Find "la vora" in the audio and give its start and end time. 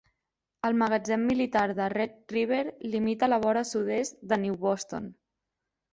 3.33-3.65